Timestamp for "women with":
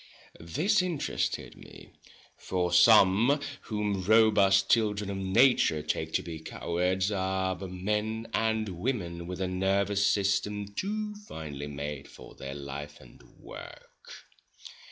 8.69-9.39